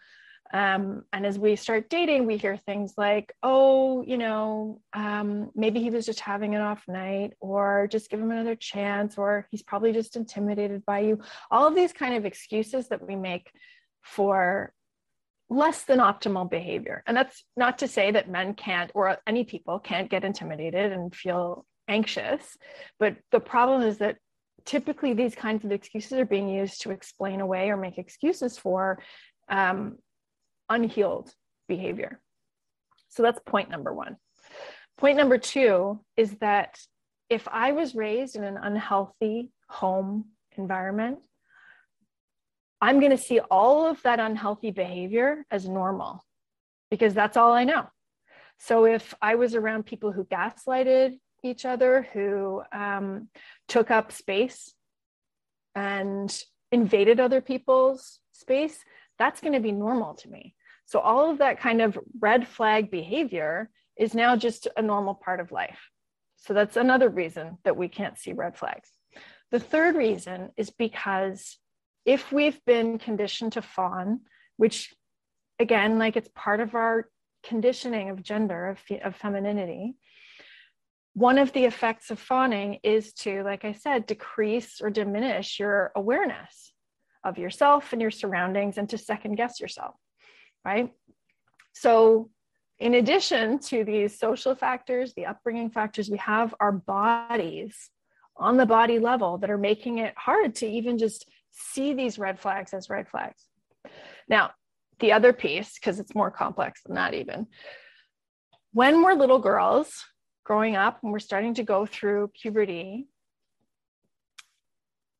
[0.53, 5.81] Um, and as we start dating, we hear things like, oh, you know, um, maybe
[5.81, 9.63] he was just having an off night, or just give him another chance, or he's
[9.63, 11.19] probably just intimidated by you.
[11.51, 13.51] All of these kind of excuses that we make
[14.01, 14.71] for
[15.49, 17.03] less than optimal behavior.
[17.07, 21.13] And that's not to say that men can't, or any people can't get intimidated and
[21.15, 22.57] feel anxious.
[22.99, 24.17] But the problem is that
[24.65, 29.01] typically these kinds of excuses are being used to explain away or make excuses for
[29.47, 29.97] um,
[30.69, 31.31] unhealed
[31.67, 32.19] behavior.
[33.09, 34.17] So that's point number one.
[34.97, 36.79] Point number two is that
[37.29, 40.25] if I was raised in an unhealthy home
[40.57, 41.19] environment,
[42.81, 46.23] I'm going to see all of that unhealthy behavior as normal
[46.89, 47.87] because that's all I know.
[48.59, 53.29] So if I was around people who gaslighted each other, who um,
[53.67, 54.73] took up space
[55.75, 58.77] and invaded other people's space,
[59.19, 60.55] that's going to be normal to me.
[60.87, 65.41] So all of that kind of red flag behavior is now just a normal part
[65.41, 65.91] of life.
[66.37, 68.89] So that's another reason that we can't see red flags.
[69.51, 71.57] The third reason is because
[72.05, 74.21] if we've been conditioned to fawn,
[74.55, 74.93] which
[75.59, 77.09] again, like it's part of our
[77.43, 79.95] conditioning of gender, of, of femininity,
[81.15, 85.91] one of the effects of fawning is to, like I said, decrease or diminish your
[85.97, 86.71] awareness
[87.25, 89.95] of yourself and your surroundings and to second guess yourself
[90.65, 90.91] right?
[91.73, 92.29] So,
[92.79, 97.89] in addition to these social factors, the upbringing factors, we have our bodies
[98.35, 102.39] on the body level that are making it hard to even just see these red
[102.39, 103.47] flags as red flags.
[104.27, 104.51] Now,
[104.99, 107.47] the other piece, because it's more complex than that, even
[108.73, 110.05] when we're little girls
[110.43, 113.07] growing up and we're starting to go through puberty,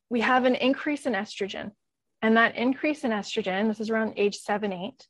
[0.10, 1.72] we have an increase in estrogen.
[2.22, 5.08] And that increase in estrogen, this is around age seven, eight,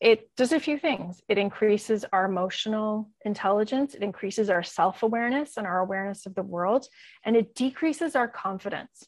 [0.00, 1.20] it does a few things.
[1.28, 6.42] It increases our emotional intelligence, it increases our self awareness and our awareness of the
[6.42, 6.86] world,
[7.24, 9.06] and it decreases our confidence.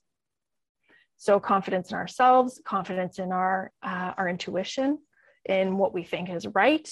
[1.17, 4.99] So, confidence in ourselves, confidence in our, uh, our intuition,
[5.47, 6.89] in what we think is right.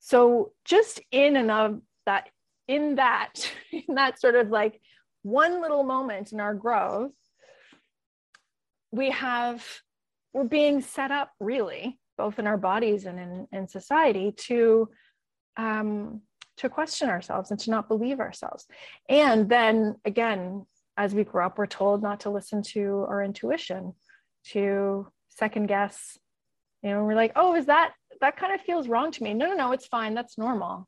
[0.00, 2.30] So, just in and of that,
[2.66, 4.80] in that, in that sort of like
[5.22, 7.12] one little moment in our growth,
[8.90, 9.64] we have,
[10.32, 14.90] we're being set up really both in our bodies and in, in society to
[15.56, 16.20] um,
[16.58, 18.66] to question ourselves and to not believe ourselves.
[19.08, 20.66] And then again
[20.98, 23.94] as we grow up we're told not to listen to our intuition
[24.52, 26.18] to second guess.
[26.82, 29.32] You know we're like oh is that that kind of feels wrong to me.
[29.32, 30.86] No no no it's fine that's normal.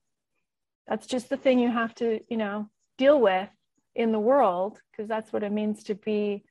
[0.86, 2.68] That's just the thing you have to you know
[2.98, 3.48] deal with
[3.94, 6.44] in the world because that's what it means to be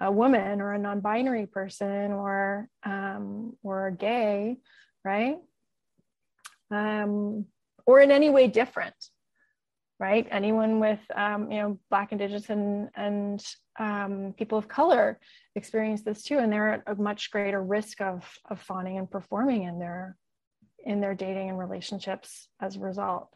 [0.00, 4.56] a woman or a non-binary person or um, or gay,
[5.04, 5.36] right?
[6.70, 7.46] Um,
[7.86, 8.94] or in any way different,
[9.98, 10.26] right?
[10.30, 13.44] Anyone with um, you know Black, Indigenous, and and
[13.78, 15.18] um, people of color
[15.54, 19.64] experience this too, and they're at a much greater risk of of fawning and performing
[19.64, 20.16] in their
[20.84, 23.34] in their dating and relationships as a result.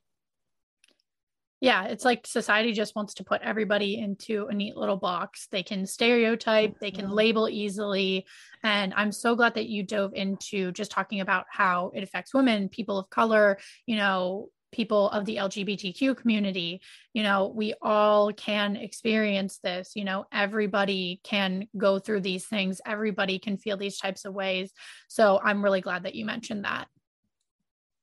[1.64, 5.48] Yeah, it's like society just wants to put everybody into a neat little box.
[5.50, 7.14] They can stereotype, they can mm-hmm.
[7.14, 8.26] label easily.
[8.62, 12.68] And I'm so glad that you dove into just talking about how it affects women,
[12.68, 16.82] people of color, you know, people of the LGBTQ community.
[17.14, 19.92] You know, we all can experience this.
[19.94, 24.70] You know, everybody can go through these things, everybody can feel these types of ways.
[25.08, 26.88] So I'm really glad that you mentioned that.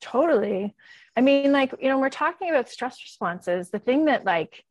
[0.01, 0.75] Totally.
[1.15, 3.69] I mean, like, you know, we're talking about stress responses.
[3.69, 4.63] The thing that, like,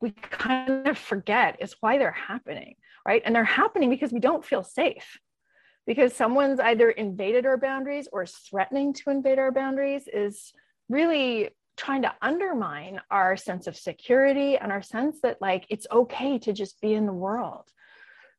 [0.00, 2.74] we kind of forget is why they're happening,
[3.06, 3.22] right?
[3.24, 5.18] And they're happening because we don't feel safe,
[5.86, 10.52] because someone's either invaded our boundaries or is threatening to invade our boundaries, is
[10.88, 16.38] really trying to undermine our sense of security and our sense that like it's okay
[16.38, 17.64] to just be in the world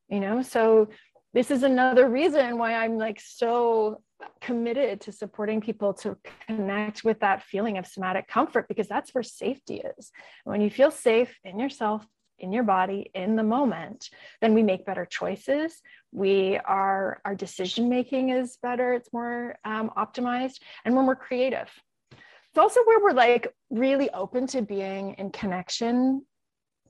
[0.08, 0.88] you know so
[1.34, 4.02] this is another reason why i'm like so
[4.42, 6.18] committed to supporting people to
[6.48, 10.12] connect with that feeling of somatic comfort because that's where safety is.
[10.44, 12.06] When you feel safe in yourself
[12.40, 14.10] in your body in the moment
[14.42, 15.82] then we make better choices.
[16.12, 21.70] We are our decision making is better it's more um, optimized and when we're creative.
[22.12, 26.26] It's also where we're like really open to being in connection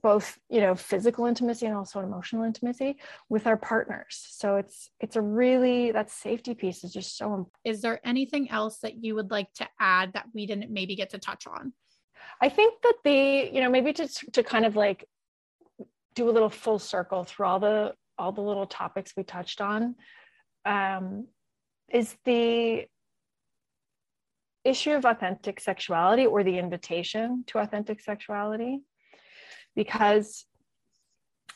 [0.02, 2.96] both you know physical intimacy and also emotional intimacy
[3.28, 7.52] with our partners so it's it's a really that safety piece is just so important
[7.64, 11.10] is there anything else that you would like to add that we didn't maybe get
[11.10, 11.72] to touch on
[12.40, 15.04] i think that the you know maybe to to kind of like
[16.14, 19.94] do a little full circle through all the all the little topics we touched on
[20.64, 21.26] um,
[21.92, 22.86] is the
[24.64, 28.80] issue of authentic sexuality or the invitation to authentic sexuality.
[29.76, 30.44] Because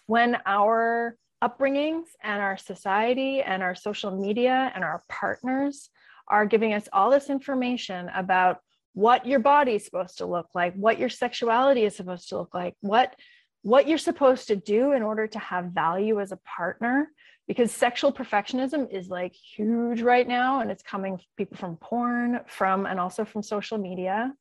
[0.06, 5.88] when our upbringings and our society and our social media and our partners
[6.28, 8.58] are giving us all this information about
[8.92, 12.54] what your body is supposed to look like, what your sexuality is supposed to look
[12.54, 13.14] like, what
[13.62, 17.10] what you're supposed to do in order to have value as a partner,
[17.46, 22.86] because sexual perfectionism is like huge right now and it's coming people from porn from
[22.86, 24.32] and also from social media.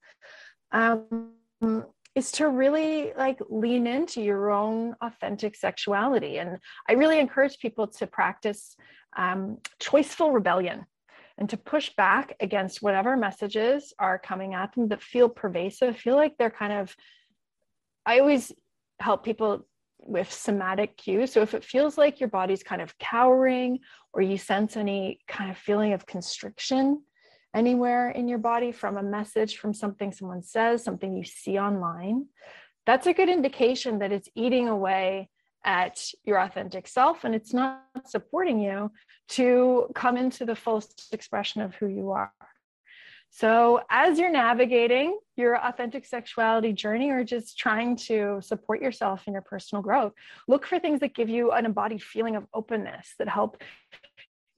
[0.71, 1.33] Um,
[2.19, 6.57] is to really like lean into your own authentic sexuality and
[6.89, 8.75] i really encourage people to practice
[9.17, 10.85] um, choiceful rebellion
[11.37, 16.15] and to push back against whatever messages are coming at them that feel pervasive feel
[16.15, 16.95] like they're kind of
[18.05, 18.51] i always
[18.99, 19.65] help people
[20.01, 21.31] with somatic cues.
[21.33, 23.79] So if it feels like your body's kind of cowering
[24.13, 27.03] or you sense any kind of feeling of constriction
[27.53, 32.27] anywhere in your body from a message, from something someone says, something you see online,
[32.85, 35.29] that's a good indication that it's eating away
[35.65, 38.91] at your authentic self and it's not supporting you
[39.27, 42.31] to come into the fullest expression of who you are.
[43.31, 49.33] So, as you're navigating your authentic sexuality journey or just trying to support yourself in
[49.33, 50.13] your personal growth,
[50.47, 53.61] look for things that give you an embodied feeling of openness that help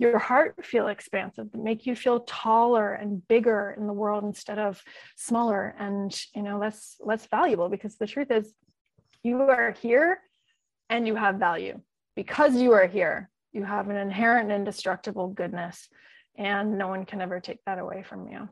[0.01, 4.81] your heart feel expansive, make you feel taller and bigger in the world instead of
[5.15, 8.51] smaller and you know less less valuable because the truth is
[9.21, 10.19] you are here
[10.89, 11.79] and you have value.
[12.15, 15.87] Because you are here, you have an inherent indestructible goodness
[16.35, 18.49] and no one can ever take that away from you.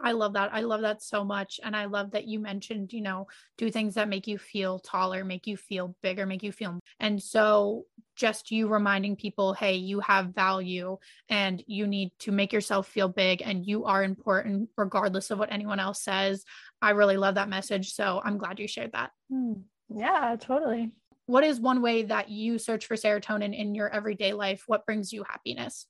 [0.00, 0.50] I love that.
[0.52, 1.58] I love that so much.
[1.62, 3.26] And I love that you mentioned, you know,
[3.56, 6.78] do things that make you feel taller, make you feel bigger, make you feel.
[7.00, 7.84] And so
[8.14, 13.08] just you reminding people, hey, you have value and you need to make yourself feel
[13.08, 16.44] big and you are important regardless of what anyone else says.
[16.80, 17.92] I really love that message.
[17.92, 19.10] So I'm glad you shared that.
[19.30, 19.54] Hmm.
[19.88, 20.92] Yeah, totally.
[21.26, 24.64] What is one way that you search for serotonin in your everyday life?
[24.66, 25.86] What brings you happiness?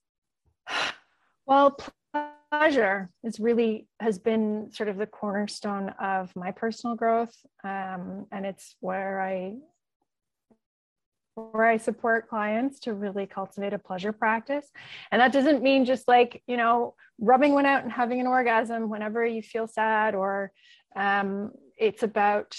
[1.45, 1.75] Well,
[2.51, 3.09] pleasure.
[3.23, 8.75] Is really has been sort of the cornerstone of my personal growth um, and it's
[8.79, 9.55] where i
[11.35, 14.67] where i support clients to really cultivate a pleasure practice.
[15.11, 18.89] And that doesn't mean just like you know rubbing one out and having an orgasm
[18.89, 20.51] whenever you feel sad or
[20.95, 22.55] um, it's about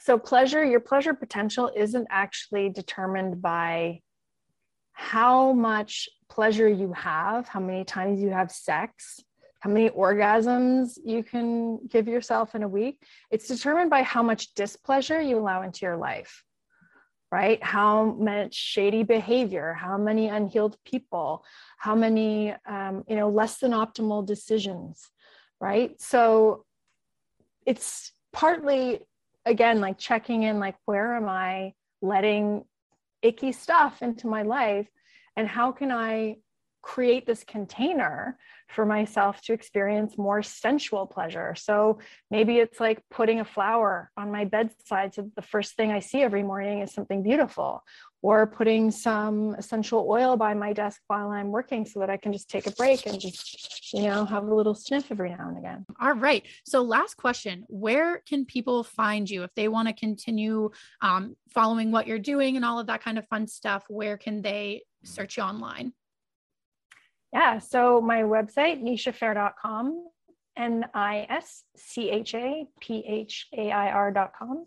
[0.00, 4.00] so pleasure your pleasure potential isn't actually determined by
[5.02, 9.20] how much pleasure you have, how many times you have sex,
[9.58, 13.02] how many orgasms you can give yourself in a week.
[13.30, 16.44] It's determined by how much displeasure you allow into your life,
[17.32, 17.62] right?
[17.62, 21.44] How much shady behavior, how many unhealed people,
[21.78, 25.10] how many, um, you know, less than optimal decisions,
[25.60, 26.00] right?
[26.00, 26.64] So
[27.66, 29.00] it's partly,
[29.44, 32.64] again, like checking in, like, where am I letting
[33.22, 34.88] icky stuff into my life
[35.36, 36.36] and how can i
[36.82, 38.36] create this container
[38.68, 41.54] for myself to experience more sensual pleasure.
[41.54, 41.98] So
[42.30, 46.22] maybe it's like putting a flower on my bedside so the first thing I see
[46.22, 47.84] every morning is something beautiful,
[48.22, 52.32] or putting some essential oil by my desk while I'm working so that I can
[52.32, 55.58] just take a break and just, you know, have a little sniff every now and
[55.58, 55.84] again.
[56.00, 56.44] All right.
[56.64, 60.70] So, last question Where can people find you if they want to continue
[61.00, 63.84] um, following what you're doing and all of that kind of fun stuff?
[63.88, 65.92] Where can they search you online?
[67.32, 70.04] Yeah, so my website, nischaphair.com,
[70.56, 74.66] N I S C H A P H A I R.com.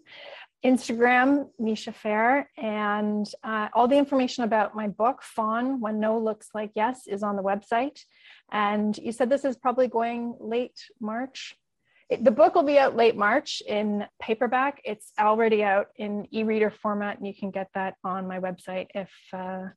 [0.66, 6.49] Instagram, Nischa Phair, and uh, all the information about my book, Fawn When No Looks
[6.55, 7.99] Like Yes, is on the website.
[8.51, 11.55] And you said this is probably going late March.
[12.09, 14.82] It, the book will be out late March in paperback.
[14.84, 19.11] It's already out in e-reader format, and you can get that on my website if
[19.34, 19.68] uh,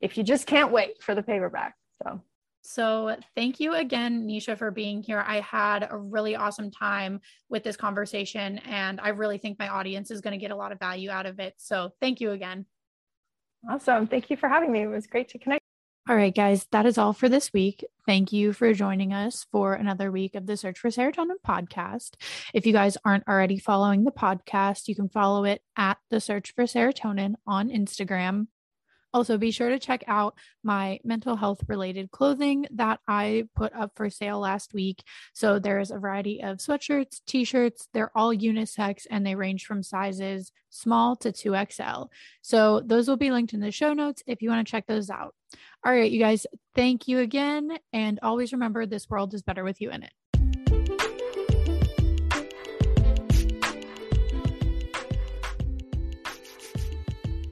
[0.00, 1.76] if you just can't wait for the paperback.
[2.02, 2.20] So.
[2.62, 5.22] So, thank you again, Nischa, for being here.
[5.26, 10.10] I had a really awesome time with this conversation, and I really think my audience
[10.10, 11.54] is going to get a lot of value out of it.
[11.58, 12.66] So, thank you again.
[13.68, 14.06] Awesome.
[14.06, 14.82] Thank you for having me.
[14.82, 15.62] It was great to connect.
[16.08, 17.84] All right, guys, that is all for this week.
[18.06, 22.14] Thank you for joining us for another week of the Search for Serotonin podcast.
[22.52, 26.54] If you guys aren't already following the podcast, you can follow it at the Search
[26.56, 28.48] for Serotonin on Instagram.
[29.14, 33.92] Also, be sure to check out my mental health related clothing that I put up
[33.94, 35.02] for sale last week.
[35.34, 37.88] So, there's a variety of sweatshirts, t shirts.
[37.92, 42.08] They're all unisex and they range from sizes small to 2XL.
[42.42, 45.10] So, those will be linked in the show notes if you want to check those
[45.10, 45.34] out.
[45.84, 47.76] All right, you guys, thank you again.
[47.92, 50.12] And always remember this world is better with you in it.